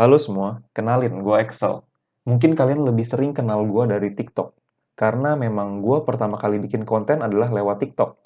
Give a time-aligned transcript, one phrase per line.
[0.00, 1.84] Halo semua, kenalin gue Excel.
[2.24, 4.56] Mungkin kalian lebih sering kenal gue dari TikTok,
[4.96, 8.16] karena memang gue pertama kali bikin konten adalah lewat TikTok.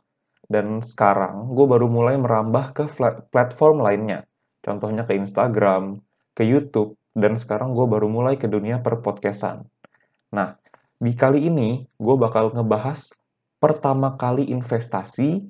[0.46, 2.86] Dan sekarang gue baru mulai merambah ke
[3.26, 4.22] platform lainnya,
[4.62, 5.98] contohnya ke Instagram,
[6.38, 9.66] ke YouTube, dan sekarang gue baru mulai ke dunia perpodcastan.
[10.30, 10.54] Nah,
[11.02, 13.10] di kali ini gue bakal ngebahas
[13.58, 15.42] pertama kali investasi,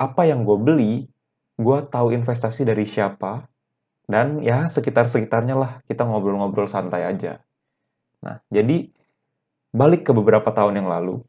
[0.00, 1.12] apa yang gue beli,
[1.60, 3.44] gue tahu investasi dari siapa,
[4.08, 7.44] dan ya sekitar-sekitarnya lah kita ngobrol-ngobrol santai aja.
[8.24, 8.88] Nah, jadi
[9.70, 11.20] balik ke beberapa tahun yang lalu,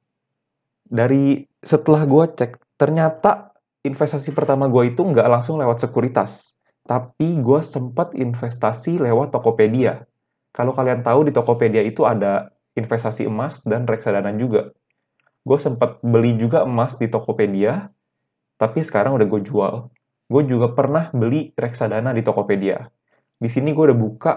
[0.88, 3.52] dari setelah gue cek, ternyata
[3.84, 6.56] investasi pertama gue itu nggak langsung lewat sekuritas,
[6.88, 10.08] tapi gue sempat investasi lewat Tokopedia.
[10.56, 14.72] Kalau kalian tahu di Tokopedia itu ada investasi emas dan reksadana juga.
[15.44, 17.92] Gue sempat beli juga emas di Tokopedia,
[18.56, 19.76] tapi sekarang udah gue jual
[20.30, 22.86] gue juga pernah beli reksadana di Tokopedia.
[23.42, 24.34] Di sini gue udah buka,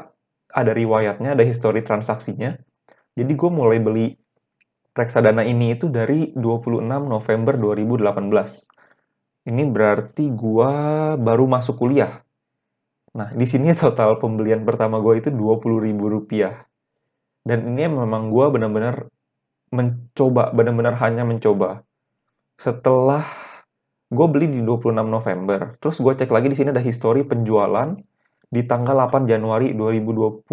[0.48, 2.56] ada riwayatnya, ada histori transaksinya.
[3.12, 4.16] Jadi gue mulai beli
[4.96, 9.48] reksadana ini itu dari 26 November 2018.
[9.52, 10.72] Ini berarti gue
[11.20, 12.24] baru masuk kuliah.
[13.12, 16.64] Nah, di sini total pembelian pertama gue itu 20 ribu rupiah.
[17.42, 19.12] Dan ini memang gue benar-benar
[19.74, 21.82] mencoba, benar-benar hanya mencoba.
[22.56, 23.26] Setelah
[24.12, 25.80] gue beli di 26 November.
[25.80, 27.96] Terus gue cek lagi di sini ada histori penjualan
[28.52, 30.44] di tanggal 8 Januari 2020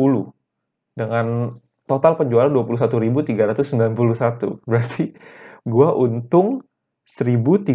[0.96, 1.52] dengan
[1.84, 4.64] total penjualan 21.391.
[4.64, 5.12] Berarti
[5.68, 6.64] gue untung
[7.04, 7.68] 1.391.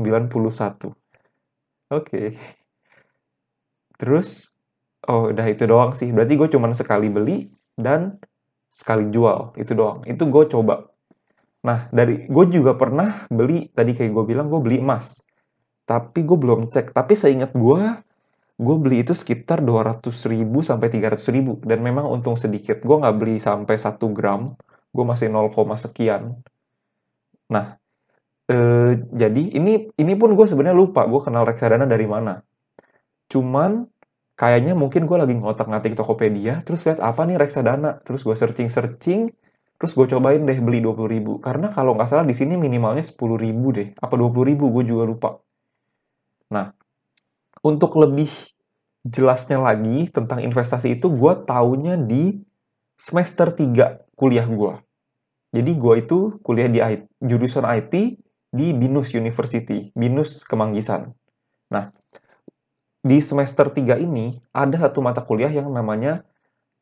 [0.00, 0.96] Oke.
[1.92, 2.32] Okay.
[4.00, 4.56] Terus,
[5.08, 6.12] oh udah itu doang sih.
[6.12, 8.16] Berarti gue cuma sekali beli dan
[8.72, 9.52] sekali jual.
[9.60, 10.00] Itu doang.
[10.08, 10.88] Itu gue coba.
[11.66, 15.25] Nah, dari gue juga pernah beli, tadi kayak gue bilang, gue beli emas.
[15.86, 16.92] Tapi gue belum cek.
[16.92, 17.80] Tapi seingat gue,
[18.58, 21.62] gue beli itu sekitar 200 ribu sampai 300 ribu.
[21.62, 22.82] Dan memang untung sedikit.
[22.82, 24.58] Gue nggak beli sampai 1 gram.
[24.90, 26.42] Gue masih 0, sekian.
[27.54, 27.78] Nah,
[28.50, 32.42] eh, jadi ini ini pun gue sebenarnya lupa gue kenal reksadana dari mana.
[33.30, 33.86] Cuman
[34.38, 39.32] kayaknya mungkin gue lagi ngotak-ngatik Tokopedia, terus lihat apa nih reksadana, terus gue searching-searching,
[39.80, 41.32] terus gue cobain deh beli 20 ribu.
[41.42, 45.04] Karena kalau nggak salah di sini minimalnya 10 ribu deh, apa 20 ribu, gue juga
[45.08, 45.28] lupa.
[46.52, 46.70] Nah,
[47.62, 48.30] untuk lebih
[49.06, 52.42] jelasnya lagi tentang investasi itu, gue taunya di
[52.98, 54.72] semester 3 kuliah gue.
[55.54, 57.94] Jadi gue itu kuliah di IT, jurusan IT
[58.50, 61.14] di BINUS University, BINUS Kemanggisan.
[61.70, 61.90] Nah,
[63.02, 66.26] di semester 3 ini ada satu mata kuliah yang namanya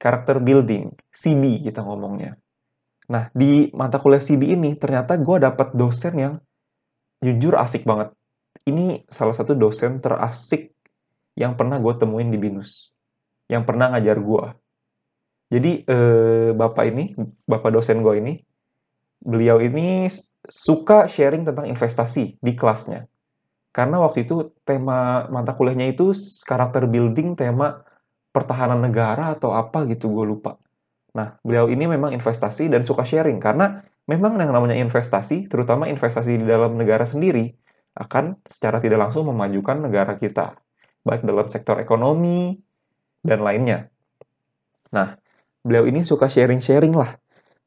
[0.01, 2.37] Character Building, CB kita ngomongnya.
[3.09, 6.35] Nah, di mata kuliah CB ini ternyata gue dapat dosen yang
[7.21, 8.13] jujur asik banget
[8.65, 10.73] ini salah satu dosen terasik
[11.37, 12.95] yang pernah gue temuin di BINUS.
[13.51, 14.45] Yang pernah ngajar gue.
[15.53, 17.13] Jadi, eh, Bapak ini,
[17.45, 18.33] Bapak dosen gue ini,
[19.21, 20.09] beliau ini
[20.49, 23.05] suka sharing tentang investasi di kelasnya.
[23.75, 26.15] Karena waktu itu tema mata kuliahnya itu
[26.47, 27.83] karakter building tema
[28.31, 30.57] pertahanan negara atau apa gitu, gue lupa.
[31.15, 36.39] Nah, beliau ini memang investasi dan suka sharing karena memang yang namanya investasi, terutama investasi
[36.39, 37.55] di dalam negara sendiri,
[37.95, 40.59] akan secara tidak langsung memajukan negara kita,
[41.07, 42.59] baik dalam sektor ekonomi
[43.23, 43.91] dan lainnya.
[44.91, 45.15] Nah,
[45.63, 47.15] beliau ini suka sharing-sharing lah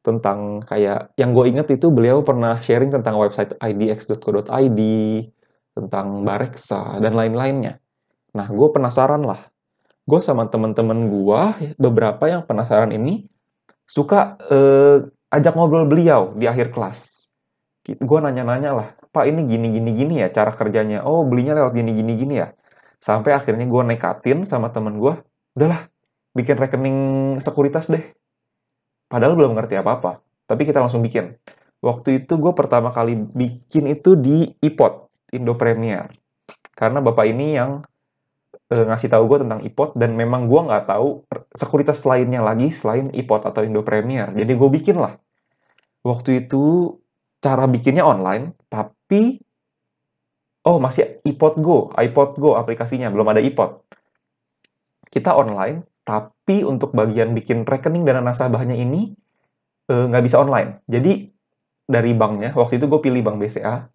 [0.03, 4.79] tentang kayak yang gue inget itu beliau pernah sharing tentang website idx.co.id,
[5.75, 7.83] tentang Bareksa dan lain-lainnya.
[8.31, 9.51] Nah, gue penasaran lah.
[10.07, 11.41] Gue sama temen-temen gue,
[11.75, 13.27] beberapa yang penasaran ini,
[13.83, 17.26] suka eh, ajak ngobrol beliau di akhir kelas.
[17.95, 21.07] Gue nanya-nanya lah, Pak ini gini gini gini ya cara kerjanya.
[21.07, 22.51] Oh belinya lewat gini gini gini ya.
[22.99, 25.15] Sampai akhirnya gue nekatin sama temen gue,
[25.55, 25.87] udahlah
[26.35, 26.99] bikin rekening
[27.39, 28.03] sekuritas deh.
[29.07, 31.39] Padahal belum ngerti apa-apa, tapi kita langsung bikin.
[31.79, 36.11] Waktu itu gue pertama kali bikin itu di iPod, Indo Premier.
[36.75, 37.85] Karena bapak ini yang
[38.67, 41.23] e, ngasih tahu gue tentang iPod dan memang gue nggak tahu
[41.55, 44.33] sekuritas lainnya lagi selain iPod atau Indo Premier.
[44.35, 45.15] Jadi gue bikin lah.
[46.03, 46.97] Waktu itu
[47.41, 49.37] cara bikinnya online, tapi
[50.67, 53.87] oh masih iPod Go, iPod Go aplikasinya belum ada iPod.
[55.07, 59.15] Kita online, tapi untuk bagian bikin rekening dana nasabahnya ini
[59.87, 60.83] eh, nggak bisa online.
[60.87, 61.31] Jadi
[61.87, 63.87] dari banknya, waktu itu gue pilih bank BCA,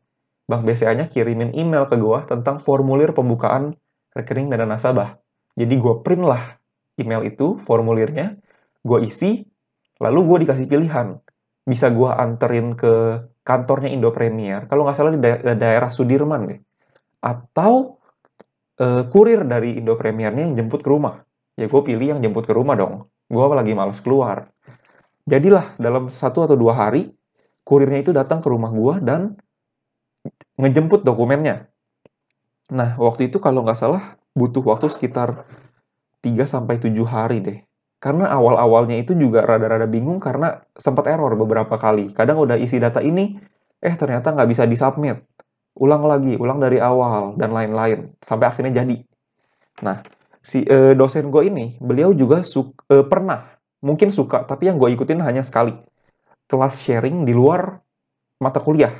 [0.48, 3.76] bank BCA-nya kirimin email ke gue tentang formulir pembukaan
[4.16, 5.20] rekening dana nasabah.
[5.56, 6.56] Jadi gue print lah
[6.96, 8.40] email itu, formulirnya,
[8.80, 9.44] gue isi,
[10.00, 11.20] lalu gue dikasih pilihan.
[11.68, 16.60] Bisa gue anterin ke kantornya Indo Premier, kalau nggak salah di da daerah Sudirman deh.
[17.22, 18.02] Atau
[18.78, 21.22] uh, kurir dari Indo Premiernya yang jemput ke rumah.
[21.58, 23.10] Ya gue pilih yang jemput ke rumah dong.
[23.28, 24.48] Gue lagi males keluar.
[25.28, 27.12] Jadilah dalam satu atau dua hari,
[27.62, 29.38] kurirnya itu datang ke rumah gue dan
[30.58, 31.70] ngejemput dokumennya.
[32.72, 35.44] Nah, waktu itu kalau nggak salah butuh waktu sekitar
[36.24, 37.58] 3 sampai 7 hari deh.
[38.02, 42.10] Karena awal-awalnya itu juga rada-rada bingung karena sempat error beberapa kali.
[42.10, 43.38] Kadang udah isi data ini,
[43.78, 45.22] eh ternyata nggak bisa disubmit.
[45.78, 48.10] Ulang lagi, ulang dari awal, dan lain-lain.
[48.18, 49.06] Sampai akhirnya jadi.
[49.86, 50.02] Nah,
[50.42, 55.22] si uh, dosen gue ini, beliau juga uh, pernah, mungkin suka, tapi yang gue ikutin
[55.22, 55.78] hanya sekali.
[56.50, 57.78] Kelas sharing di luar
[58.42, 58.90] mata kuliah.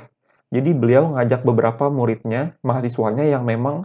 [0.47, 3.83] Jadi beliau ngajak beberapa muridnya, mahasiswanya yang memang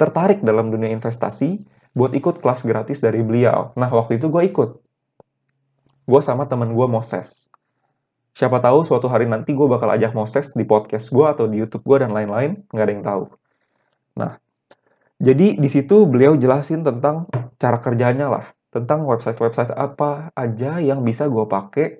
[0.00, 1.60] tertarik dalam dunia investasi
[1.92, 3.72] buat ikut kelas gratis dari beliau.
[3.76, 4.70] Nah, waktu itu gue ikut.
[6.08, 7.52] Gue sama temen gue Moses.
[8.38, 11.82] Siapa tahu suatu hari nanti gue bakal ajak Moses di podcast gue atau di YouTube
[11.82, 13.24] gue dan lain-lain, nggak ada yang tahu.
[14.14, 14.32] Nah,
[15.18, 17.26] jadi di situ beliau jelasin tentang
[17.58, 21.98] cara kerjanya lah, tentang website-website apa aja yang bisa gue pakai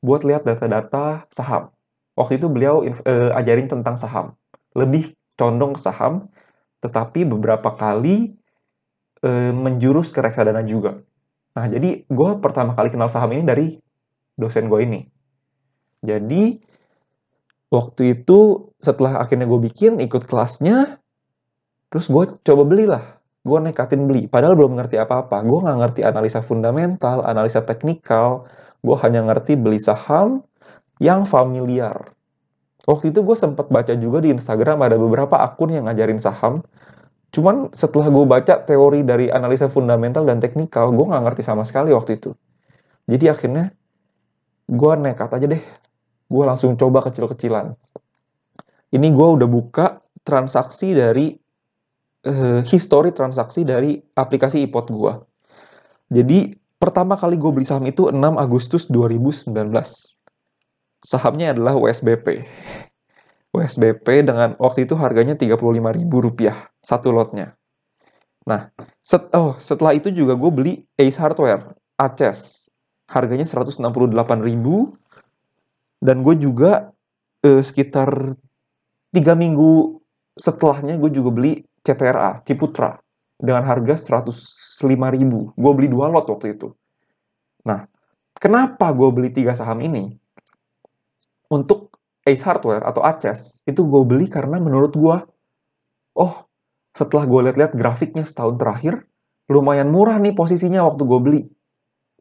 [0.00, 1.68] buat lihat data-data saham.
[2.16, 4.32] Waktu itu beliau uh, ajarin tentang saham,
[4.72, 6.32] lebih condong ke saham,
[6.80, 8.32] tetapi beberapa kali
[9.24, 11.00] uh, menjurus ke reksadana juga.
[11.56, 13.66] Nah, jadi gue pertama kali kenal saham ini dari
[14.36, 15.00] dosen gue ini.
[16.04, 16.60] Jadi
[17.72, 21.00] waktu itu setelah akhirnya gue bikin ikut kelasnya,
[21.94, 23.04] Terus gue coba belilah.
[23.46, 24.26] Gue nekatin beli.
[24.26, 25.46] Padahal belum ngerti apa-apa.
[25.46, 28.50] Gue nggak ngerti analisa fundamental, analisa teknikal.
[28.82, 30.42] Gue hanya ngerti beli saham
[30.98, 32.10] yang familiar.
[32.90, 36.66] Waktu itu gue sempat baca juga di Instagram ada beberapa akun yang ngajarin saham.
[37.34, 41.90] Cuman setelah gue baca teori dari analisa fundamental dan teknikal, gue nggak ngerti sama sekali
[41.90, 42.30] waktu itu.
[43.10, 43.74] Jadi akhirnya
[44.70, 45.62] gue nekat aja deh.
[46.30, 47.74] Gue langsung coba kecil-kecilan.
[48.94, 51.34] Ini gue udah buka transaksi dari
[52.24, 55.20] uh, history transaksi dari aplikasi iPod gua.
[56.08, 59.52] Jadi pertama kali gue beli saham itu 6 Agustus 2019.
[61.04, 62.44] Sahamnya adalah USBP.
[63.54, 66.10] USBP dengan waktu itu harganya Rp35.000
[66.82, 67.54] satu lotnya.
[68.44, 68.68] Nah,
[69.00, 72.68] set, oh, setelah itu juga gue beli Ace Hardware, Aces.
[73.08, 74.66] Harganya Rp168.000
[76.02, 76.90] dan gue juga
[77.44, 78.10] eh, sekitar
[79.14, 80.02] tiga minggu
[80.34, 81.52] setelahnya gue juga beli
[81.84, 82.98] CTRA, Ciputra,
[83.38, 85.54] dengan harga 105 ribu.
[85.54, 86.74] Gue beli dua lot waktu itu.
[87.68, 87.86] Nah,
[88.36, 90.16] kenapa gue beli tiga saham ini?
[91.52, 91.93] Untuk
[92.24, 95.16] Ace Hardware atau Aces, itu gue beli karena menurut gue,
[96.16, 96.34] oh,
[96.96, 99.04] setelah gue lihat-lihat grafiknya setahun terakhir,
[99.52, 101.42] lumayan murah nih posisinya waktu gue beli.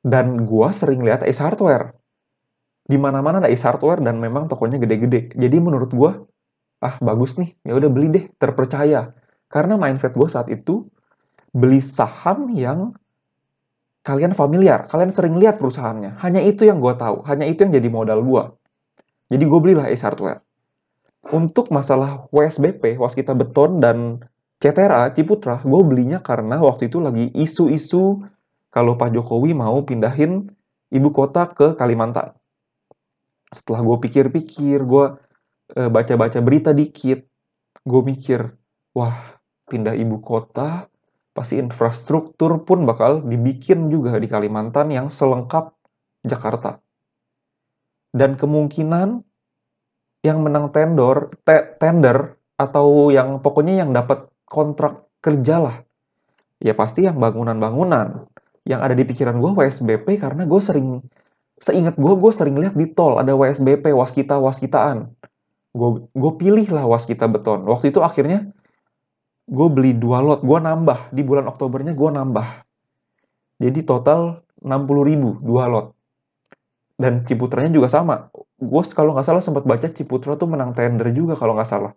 [0.03, 1.95] Dan gue sering lihat Ace Hardware.
[2.83, 5.31] Di mana-mana ada Ace Hardware dan memang tokonya gede-gede.
[5.39, 6.11] Jadi menurut gue,
[6.83, 9.15] ah bagus nih, ya udah beli deh, terpercaya.
[9.47, 10.91] Karena mindset gue saat itu
[11.55, 12.91] beli saham yang
[14.03, 16.19] kalian familiar, kalian sering lihat perusahaannya.
[16.19, 18.43] Hanya itu yang gue tahu, hanya itu yang jadi modal gue.
[19.33, 20.45] Jadi gue belilah Ace Hardware.
[21.33, 24.21] Untuk masalah WSBP, Waskita Beton dan
[24.61, 28.21] CTRA, Ciputra, gue belinya karena waktu itu lagi isu-isu
[28.69, 30.53] kalau Pak Jokowi mau pindahin
[30.93, 32.37] ibu kota ke Kalimantan.
[33.49, 35.05] Setelah gue pikir-pikir, gue
[35.73, 37.25] e, baca-baca berita dikit,
[37.81, 38.53] gue mikir,
[38.93, 39.17] wah
[39.65, 40.85] pindah ibu kota,
[41.33, 45.73] pasti infrastruktur pun bakal dibikin juga di Kalimantan yang selengkap
[46.21, 46.77] Jakarta.
[48.13, 49.25] Dan kemungkinan
[50.23, 55.75] yang menang tender, te, tender atau yang pokoknya yang dapat kontrak kerja lah,
[56.63, 58.31] ya pasti yang bangunan-bangunan.
[58.63, 61.03] Yang ada di pikiran gue WSBP karena gue sering,
[61.59, 65.11] seingat gue, gue sering lihat di tol ada WSBP, waskita, waskitaan.
[65.75, 67.67] Gue, gue pilih lah waskita beton.
[67.67, 68.55] Waktu itu akhirnya
[69.51, 71.11] gue beli dua lot, gue nambah.
[71.11, 72.47] Di bulan Oktobernya gue nambah.
[73.59, 75.87] Jadi total 60 ribu, dua lot.
[76.95, 78.31] Dan Ciputranya juga sama.
[78.63, 81.91] Gue kalau nggak salah sempat baca Ciputra tuh menang tender juga kalau nggak salah.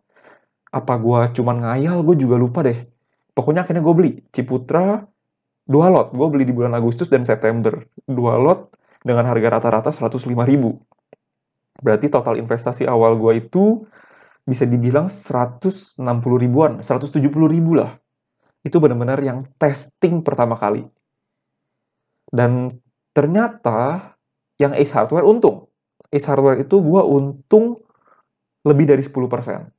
[0.74, 2.84] Apa gue cuman ngayal, gue juga lupa deh.
[3.32, 5.06] Pokoknya akhirnya gue beli Ciputra
[5.66, 6.10] dua lot.
[6.10, 7.78] Gue beli di bulan Agustus dan September.
[8.04, 8.74] Dua lot
[9.06, 10.82] dengan harga rata-rata 105 ribu.
[11.78, 13.84] Berarti total investasi awal gue itu
[14.46, 15.98] bisa dibilang 160
[16.38, 17.98] ribuan, 170 ribu lah.
[18.62, 20.86] Itu benar-benar yang testing pertama kali.
[22.30, 22.70] Dan
[23.14, 24.14] ternyata
[24.58, 25.65] yang Ace Hardware untung.
[26.12, 27.82] Ace Hardware itu gue untung
[28.66, 29.70] lebih dari 10%.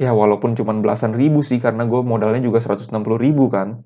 [0.00, 3.84] Ya walaupun cuma belasan ribu sih karena gue modalnya juga 160 ribu kan.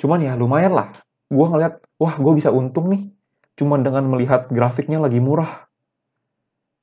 [0.00, 0.94] Cuman ya lumayan lah.
[1.30, 3.10] Gue ngeliat, wah gue bisa untung nih.
[3.58, 5.68] Cuman dengan melihat grafiknya lagi murah.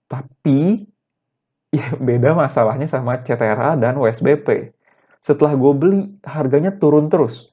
[0.07, 0.87] Tapi
[1.75, 4.71] Ya, beda masalahnya sama CTRA dan USBP.
[5.19, 7.51] Setelah gue beli, harganya turun terus.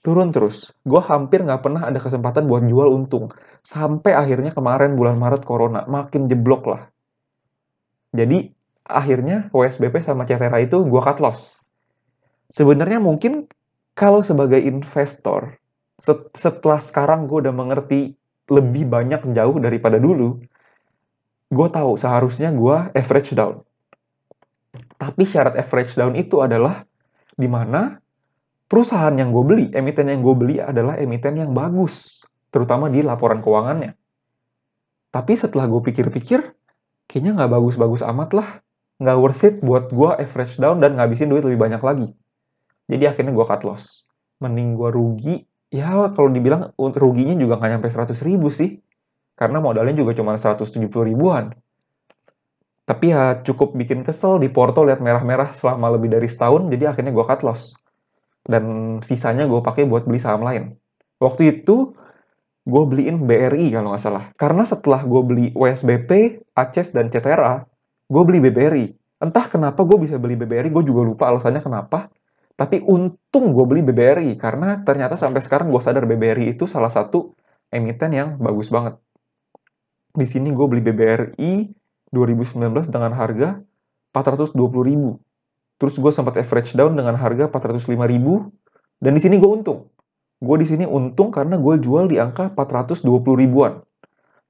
[0.00, 0.72] Turun terus.
[0.84, 3.28] Gue hampir nggak pernah ada kesempatan buat jual untung.
[3.60, 6.82] Sampai akhirnya kemarin bulan Maret Corona, makin jeblok lah.
[8.10, 8.50] Jadi
[8.88, 11.60] akhirnya WSBP sama CTRA itu gue cut loss.
[12.50, 13.46] Sebenarnya mungkin
[13.94, 15.60] kalau sebagai investor,
[16.34, 18.16] setelah sekarang gue udah mengerti
[18.50, 20.42] lebih banyak jauh daripada dulu,
[21.52, 23.62] gue tahu seharusnya gue average down.
[24.98, 26.82] Tapi syarat average down itu adalah
[27.38, 27.99] di mana
[28.70, 32.22] perusahaan yang gue beli, emiten yang gue beli adalah emiten yang bagus,
[32.54, 33.98] terutama di laporan keuangannya.
[35.10, 36.54] Tapi setelah gue pikir-pikir,
[37.10, 38.48] kayaknya nggak bagus-bagus amat lah.
[39.02, 42.08] Nggak worth it buat gue average down dan ngabisin duit lebih banyak lagi.
[42.86, 44.06] Jadi akhirnya gue cut loss.
[44.38, 45.36] Mending gue rugi,
[45.74, 48.78] ya kalau dibilang ruginya juga nggak nyampe 100 ribu sih.
[49.34, 51.50] Karena modalnya juga cuma 170 ribuan.
[52.86, 57.10] Tapi ya cukup bikin kesel di Porto lihat merah-merah selama lebih dari setahun, jadi akhirnya
[57.14, 57.79] gue cut loss
[58.46, 58.64] dan
[59.04, 60.76] sisanya gue pakai buat beli saham lain.
[61.20, 61.92] Waktu itu
[62.64, 64.24] gue beliin BRI kalau nggak salah.
[64.36, 67.64] Karena setelah gue beli WSBP, ACES, dan CTRA,
[68.08, 68.86] gue beli BBRI.
[69.20, 72.08] Entah kenapa gue bisa beli BBRI, gue juga lupa alasannya kenapa.
[72.56, 77.32] Tapi untung gue beli BBRI, karena ternyata sampai sekarang gue sadar BBRI itu salah satu
[77.72, 79.00] emiten yang bagus banget.
[80.12, 81.52] Di sini gue beli BBRI
[82.10, 83.62] 2019 dengan harga
[84.12, 84.56] 420
[84.90, 85.22] ribu.
[85.80, 88.52] Terus gue sempat average down dengan harga 405 ribu,
[89.00, 89.88] dan di sini gue untung.
[90.36, 93.08] Gue di sini untung karena gue jual di angka 420
[93.40, 93.80] ribuan.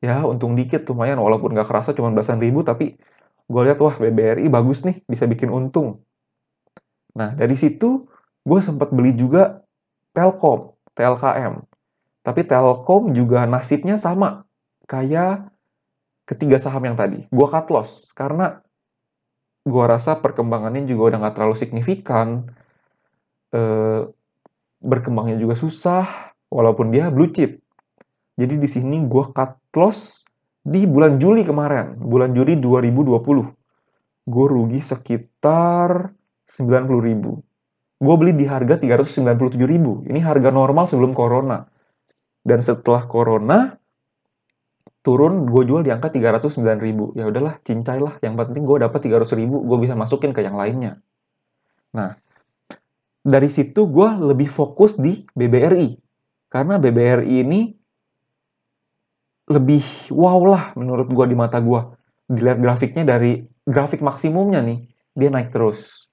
[0.03, 2.99] Ya, untung dikit lumayan, walaupun gak kerasa cuma belasan ribu, tapi
[3.47, 6.03] gue lihat wah BBRI bagus nih, bisa bikin untung.
[7.15, 8.11] Nah, dari situ
[8.43, 9.63] gue sempat beli juga
[10.11, 11.63] Telkom, TLKM.
[12.27, 14.43] Tapi Telkom juga nasibnya sama,
[14.91, 15.47] kayak
[16.27, 17.27] ketiga saham yang tadi.
[17.31, 18.63] Gue cut loss, karena
[19.67, 22.49] gua rasa perkembangannya juga udah nggak terlalu signifikan.
[23.51, 23.61] E,
[24.81, 27.61] berkembangnya juga susah, walaupun dia blue chip.
[28.41, 30.25] Jadi di sini gua cut loss
[30.61, 33.17] di bulan Juli kemarin, bulan Juli 2020.
[34.29, 36.13] Gue rugi sekitar
[36.45, 37.41] 90 ribu.
[38.01, 40.05] Gue beli di harga 397 ribu.
[40.05, 41.65] Ini harga normal sebelum corona.
[42.41, 43.77] Dan setelah corona,
[45.01, 47.13] turun gue jual di angka 309 ribu.
[47.17, 48.15] Ya udahlah cincai lah.
[48.21, 51.01] Yang penting gue dapat 300 ribu gue bisa masukin ke yang lainnya.
[51.97, 52.17] Nah
[53.21, 55.93] dari situ gue lebih fokus di BBRI
[56.49, 57.61] karena BBRI ini
[59.51, 61.81] lebih wow lah menurut gue di mata gue
[62.31, 64.89] dilihat grafiknya dari grafik maksimumnya nih
[65.19, 66.09] dia naik terus.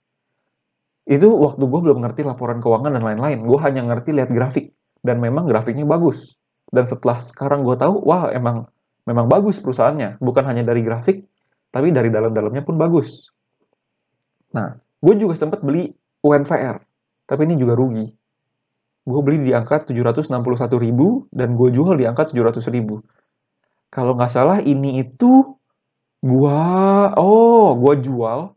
[1.07, 3.47] Itu waktu gue belum ngerti laporan keuangan dan lain-lain.
[3.47, 4.75] Gue hanya ngerti lihat grafik.
[4.99, 6.35] Dan memang grafiknya bagus.
[6.67, 8.67] Dan setelah sekarang gue tahu wah emang
[9.07, 11.23] memang bagus perusahaannya, bukan hanya dari grafik,
[11.71, 13.31] tapi dari dalam-dalamnya pun bagus.
[14.51, 16.83] Nah, gue juga sempat beli UNVR,
[17.23, 18.11] tapi ini juga rugi.
[19.07, 22.99] Gue beli di angka 761 ribu dan gue jual di angka 700 ribu.
[23.87, 25.55] Kalau nggak salah ini itu
[26.19, 26.59] gue,
[27.15, 28.51] oh gue jual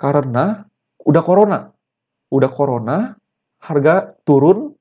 [0.00, 0.64] karena
[1.04, 1.58] udah corona.
[2.32, 3.12] Udah corona,
[3.60, 4.72] harga turun,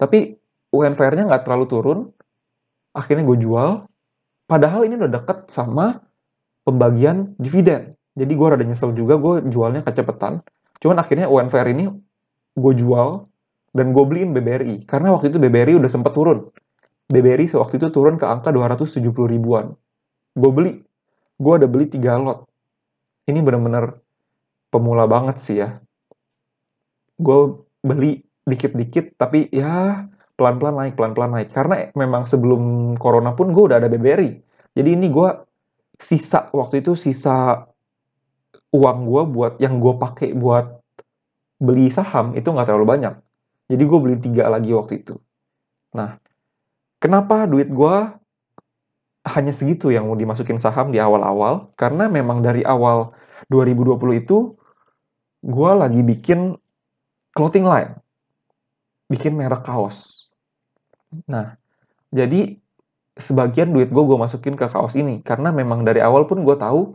[0.00, 0.40] tapi
[0.72, 1.98] UNVR-nya nggak terlalu turun.
[2.96, 3.84] Akhirnya gue jual,
[4.48, 6.00] Padahal ini udah deket sama
[6.64, 7.92] pembagian dividen.
[8.16, 10.40] Jadi gue rada nyesel juga, gue jualnya kecepetan.
[10.80, 11.92] Cuman akhirnya UNVR ini
[12.56, 13.28] gue jual
[13.76, 14.88] dan gue beliin BBRI.
[14.88, 16.48] Karena waktu itu BBRI udah sempat turun.
[17.12, 19.76] BBRI waktu itu turun ke angka 270 ribuan.
[20.32, 20.72] Gue beli.
[21.36, 22.48] Gue ada beli 3 lot.
[23.28, 24.00] Ini bener-bener
[24.72, 25.78] pemula banget sih ya.
[27.20, 30.08] Gue beli dikit-dikit, tapi ya
[30.38, 31.48] pelan-pelan naik, pelan-pelan naik.
[31.50, 34.30] Karena memang sebelum corona pun gue udah ada BBRI.
[34.78, 35.28] Jadi ini gue
[35.98, 37.66] sisa waktu itu sisa
[38.70, 40.78] uang gue buat yang gue pakai buat
[41.58, 43.14] beli saham itu nggak terlalu banyak.
[43.66, 45.18] Jadi gue beli tiga lagi waktu itu.
[45.92, 46.16] Nah,
[47.02, 47.96] kenapa duit gue
[49.28, 51.74] hanya segitu yang mau dimasukin saham di awal-awal?
[51.74, 53.12] Karena memang dari awal
[53.50, 54.54] 2020 itu
[55.42, 56.54] gue lagi bikin
[57.34, 57.98] clothing line,
[59.10, 60.27] bikin merek kaos.
[61.28, 61.56] Nah,
[62.12, 62.56] jadi
[63.18, 66.94] sebagian duit gue gue masukin ke kaos ini karena memang dari awal pun gue tahu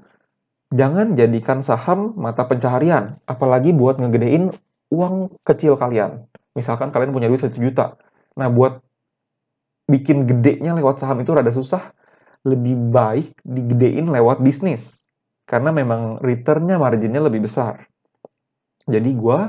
[0.74, 4.50] jangan jadikan saham mata pencaharian, apalagi buat ngegedein
[4.90, 6.26] uang kecil kalian.
[6.58, 7.98] Misalkan kalian punya duit 1 juta.
[8.38, 8.82] Nah, buat
[9.90, 11.94] bikin gedenya lewat saham itu rada susah.
[12.46, 15.10] Lebih baik digedein lewat bisnis.
[15.50, 17.90] Karena memang returnnya marginnya lebih besar.
[18.86, 19.40] Jadi gue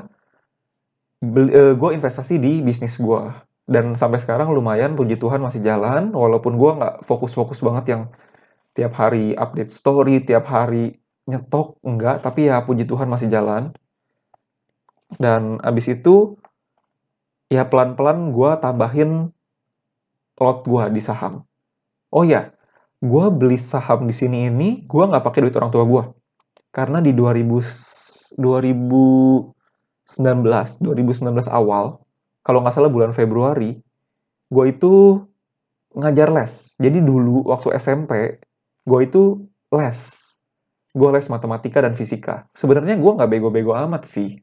[1.25, 3.23] uh, gue investasi di bisnis gue
[3.65, 8.03] dan sampai sekarang lumayan puji Tuhan masih jalan walaupun gue nggak fokus-fokus banget yang
[8.77, 13.73] tiap hari update story tiap hari nyetok enggak tapi ya puji Tuhan masih jalan
[15.17, 16.37] dan abis itu
[17.49, 19.31] ya pelan-pelan gue tambahin
[20.35, 21.47] lot gue di saham.
[22.11, 22.51] Oh ya,
[22.99, 26.03] gue beli saham di sini ini gue nggak pakai duit orang tua gue
[26.75, 29.55] karena di 2000 2019
[30.83, 32.04] 2019 awal
[32.45, 33.81] kalau nggak salah bulan Februari
[34.53, 35.25] gue itu
[35.97, 36.77] ngajar les.
[36.79, 38.39] Jadi dulu waktu SMP
[38.85, 39.99] gue itu les.
[40.95, 42.47] Gue les matematika dan fisika.
[42.55, 44.39] Sebenarnya gue nggak bego-bego amat sih.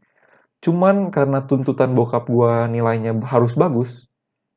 [0.59, 4.11] Cuman karena tuntutan bokap gue nilainya harus bagus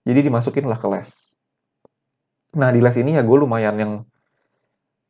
[0.05, 1.33] jadi dimasukin lah ke les.
[2.55, 3.93] Nah, di les ini ya gue lumayan yang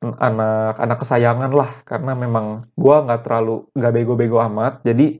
[0.01, 1.71] anak anak kesayangan lah.
[1.83, 4.87] Karena memang gue nggak terlalu nggak bego-bego amat.
[4.87, 5.19] Jadi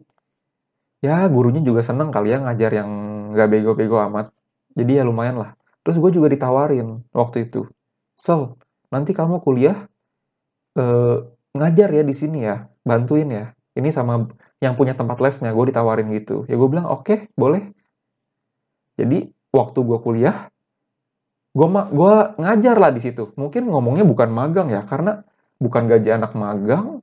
[1.05, 2.91] ya gurunya juga seneng kali ya ngajar yang
[3.35, 4.31] nggak bego-bego amat.
[4.79, 5.51] Jadi ya lumayan lah.
[5.83, 7.69] Terus gue juga ditawarin waktu itu
[8.15, 8.57] so
[8.95, 9.91] nanti kamu kuliah
[10.79, 11.17] eh,
[11.55, 13.45] ngajar ya di sini ya bantuin ya.
[13.75, 14.31] Ini sama
[14.63, 15.51] yang punya tempat lesnya.
[15.51, 16.47] Gue ditawarin gitu.
[16.47, 17.75] Ya gue bilang oke okay, boleh.
[18.95, 20.49] Jadi waktu gue kuliah
[21.55, 23.31] gue gua ngajar lah di situ.
[23.39, 25.23] Mungkin ngomongnya bukan magang ya, karena
[25.63, 26.99] bukan gaji anak magang,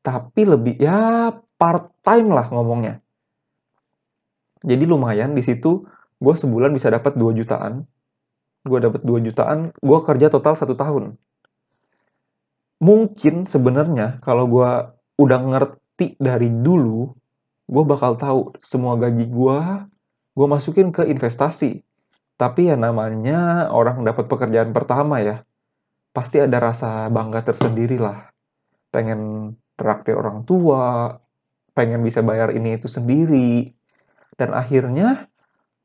[0.00, 1.28] tapi lebih ya
[1.60, 3.04] part time lah ngomongnya.
[4.66, 5.86] Jadi lumayan di situ
[6.18, 7.86] gue sebulan bisa dapat 2 jutaan.
[8.66, 11.14] Gue dapat 2 jutaan, gue kerja total satu tahun.
[12.82, 14.70] Mungkin sebenarnya kalau gue
[15.22, 17.14] udah ngerti dari dulu,
[17.70, 19.58] gue bakal tahu semua gaji gue,
[20.34, 21.86] gue masukin ke investasi
[22.36, 25.42] tapi ya namanya orang dapat pekerjaan pertama ya,
[26.12, 28.28] pasti ada rasa bangga tersendiri lah.
[28.92, 31.16] Pengen traktir orang tua,
[31.72, 33.72] pengen bisa bayar ini itu sendiri.
[34.36, 35.32] Dan akhirnya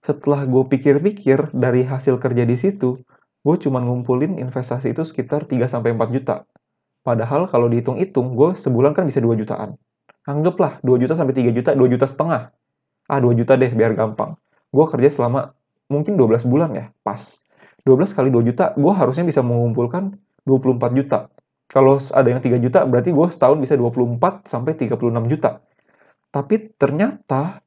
[0.04, 3.00] setelah gue pikir-pikir dari hasil kerja di situ,
[3.42, 5.82] gue cuma ngumpulin investasi itu sekitar 3-4
[6.12, 6.46] juta.
[7.02, 9.78] Padahal kalau dihitung-hitung, gue sebulan kan bisa 2 jutaan.
[10.28, 12.54] Anggaplah 2 juta sampai 3 juta, 2 juta setengah.
[13.10, 14.38] Ah 2 juta deh biar gampang.
[14.70, 15.58] Gue kerja selama
[15.90, 17.50] mungkin 12 bulan ya, pas.
[17.82, 20.14] 12 kali 2 juta, gue harusnya bisa mengumpulkan
[20.46, 21.34] 24 juta.
[21.66, 25.64] Kalau ada yang 3 juta, berarti gue setahun bisa 24 sampai 36 juta.
[26.30, 27.66] Tapi ternyata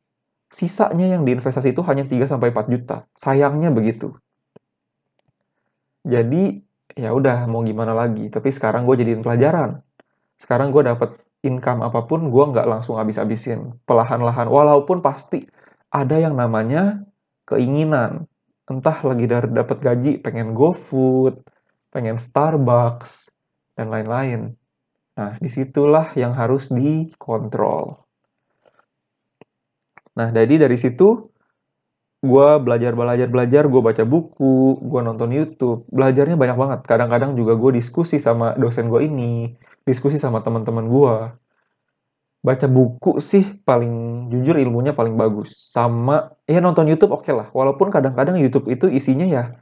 [0.50, 2.96] sisanya yang diinvestasi itu hanya 3 sampai 4 juta.
[3.16, 4.14] Sayangnya begitu.
[6.04, 6.60] Jadi
[6.94, 8.28] ya udah mau gimana lagi.
[8.28, 9.80] Tapi sekarang gue jadiin pelajaran.
[10.36, 13.76] Sekarang gue dapet income apa pun, gue nggak langsung habis-habisin.
[13.84, 14.48] Pelahan-lahan.
[14.48, 15.44] Walaupun pasti
[15.92, 17.04] ada yang namanya
[17.48, 18.28] keinginan.
[18.64, 21.36] Entah lagi dari dapat gaji pengen GoFood,
[21.92, 23.28] pengen Starbucks,
[23.76, 24.54] dan lain-lain.
[25.14, 28.03] Nah, di situlah yang harus dikontrol.
[30.14, 31.30] Nah, jadi dari situ
[32.24, 37.52] gue belajar belajar belajar gue baca buku gue nonton YouTube belajarnya banyak banget kadang-kadang juga
[37.52, 39.52] gue diskusi sama dosen gue ini
[39.84, 41.14] diskusi sama teman-teman gue
[42.44, 45.56] baca buku sih paling jujur ilmunya paling bagus.
[45.72, 47.48] Sama ya nonton YouTube oke okay lah.
[47.56, 49.56] Walaupun kadang-kadang YouTube itu isinya ya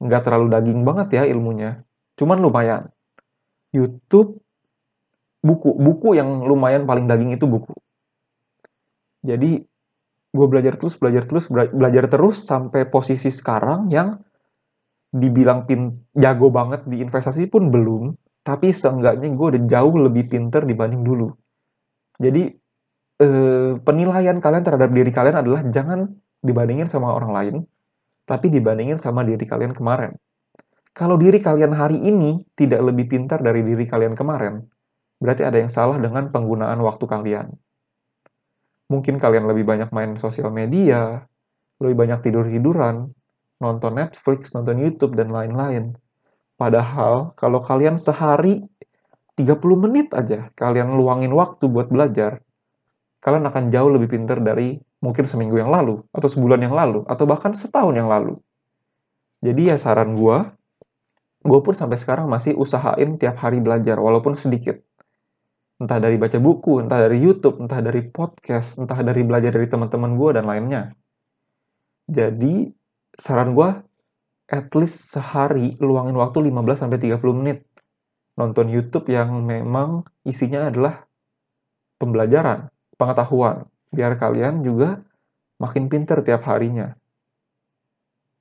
[0.00, 1.84] nggak terlalu daging banget ya ilmunya.
[2.16, 2.88] Cuman lumayan.
[3.76, 4.40] YouTube
[5.44, 7.76] buku buku yang lumayan paling daging itu buku.
[9.20, 9.68] Jadi
[10.34, 14.18] gue belajar terus belajar terus belajar terus sampai posisi sekarang yang
[15.14, 20.66] dibilang pin jago banget di investasi pun belum tapi seenggaknya gue udah jauh lebih pinter
[20.66, 21.30] dibanding dulu
[22.18, 22.50] jadi
[23.22, 26.10] eh, penilaian kalian terhadap diri kalian adalah jangan
[26.44, 27.54] dibandingin sama orang lain,
[28.28, 30.12] tapi dibandingin sama diri kalian kemarin.
[30.94, 34.62] Kalau diri kalian hari ini tidak lebih pintar dari diri kalian kemarin,
[35.18, 37.50] berarti ada yang salah dengan penggunaan waktu kalian.
[38.94, 41.26] Mungkin kalian lebih banyak main sosial media,
[41.82, 43.10] lebih banyak tidur-tiduran,
[43.58, 45.98] nonton Netflix, nonton YouTube, dan lain-lain.
[46.54, 48.62] Padahal, kalau kalian sehari
[49.34, 52.38] 30 menit aja kalian luangin waktu buat belajar,
[53.18, 57.26] kalian akan jauh lebih pinter dari mungkin seminggu yang lalu, atau sebulan yang lalu, atau
[57.26, 58.38] bahkan setahun yang lalu.
[59.42, 60.38] Jadi ya saran gue,
[61.42, 64.78] gue pun sampai sekarang masih usahain tiap hari belajar, walaupun sedikit.
[65.74, 70.14] Entah dari baca buku, entah dari YouTube, entah dari podcast, entah dari belajar dari teman-teman
[70.14, 70.82] gue, dan lainnya.
[72.06, 72.70] Jadi,
[73.18, 73.68] saran gue,
[74.54, 77.66] at least sehari luangin waktu 15-30 menit
[78.38, 81.06] nonton YouTube yang memang isinya adalah
[81.98, 85.02] pembelajaran, pengetahuan, biar kalian juga
[85.62, 86.98] makin pinter tiap harinya.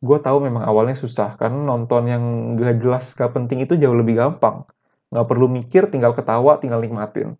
[0.03, 2.23] Gue tahu memang awalnya susah, karena nonton yang
[2.59, 4.67] gak jelas, gak penting itu jauh lebih gampang.
[5.13, 7.37] Gak perlu mikir, tinggal ketawa, tinggal nikmatin.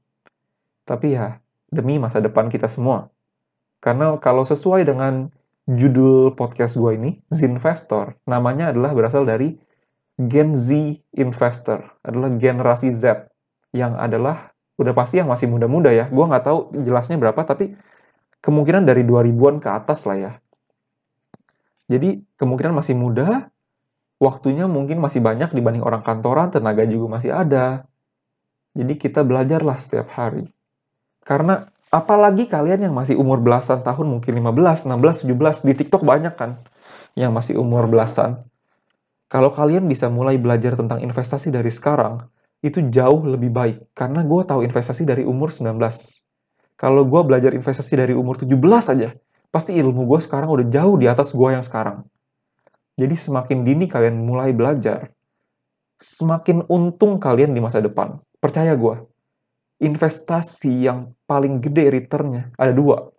[0.86, 1.42] Tapi ya,
[1.74, 3.10] demi masa depan kita semua.
[3.82, 5.34] Karena kalau sesuai dengan
[5.66, 9.58] judul podcast gue ini, Zinvestor, namanya adalah berasal dari
[10.22, 10.70] Gen Z
[11.18, 13.34] investor adalah generasi Z
[13.74, 16.06] yang adalah udah pasti yang masih muda-muda ya.
[16.14, 17.74] Gue nggak tahu jelasnya berapa, tapi
[18.46, 20.32] kemungkinan dari 2000-an ke atas lah ya.
[21.90, 23.50] Jadi kemungkinan masih muda,
[24.22, 27.88] waktunya mungkin masih banyak dibanding orang kantoran, tenaga juga masih ada.
[28.74, 30.50] Jadi kita belajarlah setiap hari.
[31.22, 36.34] Karena apalagi kalian yang masih umur belasan tahun, mungkin 15, 16, 17, di TikTok banyak
[36.34, 36.58] kan
[37.14, 38.42] yang masih umur belasan.
[39.30, 42.22] Kalau kalian bisa mulai belajar tentang investasi dari sekarang,
[42.62, 43.78] itu jauh lebih baik.
[43.98, 45.78] Karena gue tahu investasi dari umur 19.
[46.78, 48.58] Kalau gue belajar investasi dari umur 17
[48.94, 49.10] aja,
[49.54, 52.06] pasti ilmu gue sekarang udah jauh di atas gue yang sekarang.
[52.94, 55.10] Jadi semakin dini kalian mulai belajar,
[55.98, 58.22] semakin untung kalian di masa depan.
[58.38, 58.96] Percaya gue,
[59.82, 63.10] investasi yang paling gede returnnya ada dua.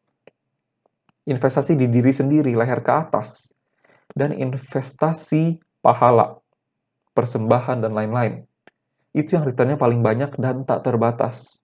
[1.24, 3.56] Investasi di diri sendiri, leher ke atas.
[4.14, 6.38] Dan investasi pahala,
[7.16, 8.46] persembahan, dan lain-lain.
[9.10, 11.58] Itu yang returnnya paling banyak dan tak terbatas.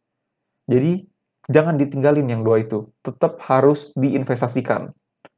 [0.67, 1.05] Jadi,
[1.47, 2.91] jangan ditinggalin yang dua itu.
[3.07, 4.91] Tetap harus diinvestasikan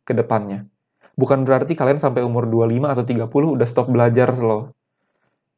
[0.06, 0.71] ke depannya.
[1.12, 4.72] Bukan berarti kalian sampai umur 25 atau 30 udah stop belajar loh.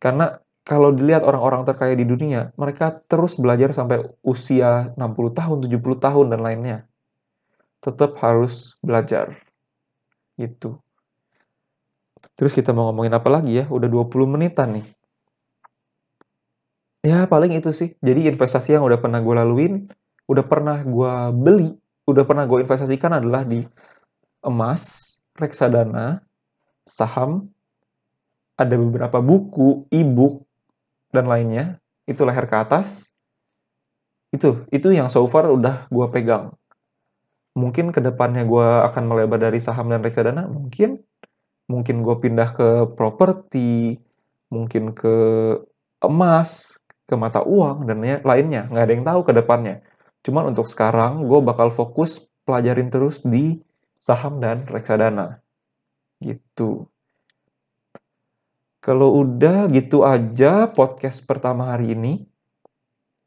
[0.02, 5.96] Karena kalau dilihat orang-orang terkaya di dunia, mereka terus belajar sampai usia 60 tahun, 70
[6.00, 6.78] tahun, dan lainnya.
[7.84, 9.36] Tetap harus belajar.
[10.40, 10.80] Gitu.
[12.34, 13.68] Terus kita mau ngomongin apa lagi ya?
[13.68, 14.86] Udah 20 menitan nih.
[17.04, 17.92] Ya paling itu sih.
[18.00, 19.84] Jadi investasi yang udah pernah gue laluin,
[20.24, 21.76] udah pernah gue beli,
[22.08, 23.60] udah pernah gue investasikan adalah di
[24.40, 26.22] emas, reksadana,
[26.86, 27.50] saham,
[28.54, 30.46] ada beberapa buku, e-book,
[31.10, 31.78] dan lainnya.
[32.06, 33.14] Itu leher ke atas.
[34.34, 36.54] Itu, itu yang so far udah gue pegang.
[37.54, 40.98] Mungkin ke depannya gue akan melebar dari saham dan reksadana, mungkin
[41.70, 42.68] mungkin gue pindah ke
[42.98, 43.96] properti,
[44.50, 45.14] mungkin ke
[46.02, 48.66] emas, ke mata uang, dan lainnya.
[48.68, 49.80] Nggak ada yang tahu ke depannya.
[50.26, 53.62] Cuman untuk sekarang, gue bakal fokus pelajarin terus di
[54.04, 55.40] saham dan reksadana.
[56.20, 56.84] Gitu.
[58.84, 62.28] Kalau udah gitu aja podcast pertama hari ini.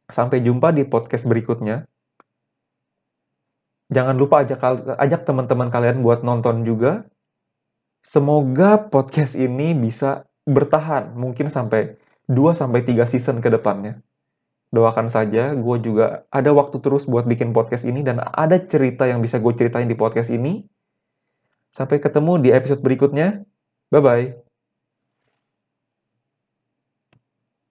[0.08, 1.90] Sampai jumpa di podcast berikutnya.
[3.90, 4.60] Jangan lupa ajak,
[5.02, 7.08] ajak teman-teman kalian buat nonton juga
[8.08, 12.00] Semoga podcast ini bisa bertahan mungkin sampai
[12.32, 14.00] 2 sampai 3 season ke depannya.
[14.68, 19.24] Doakan saja, gue juga ada waktu terus buat bikin podcast ini dan ada cerita yang
[19.24, 20.68] bisa gue ceritain di podcast ini.
[21.72, 23.48] Sampai ketemu di episode berikutnya.
[23.94, 24.47] Bye-bye.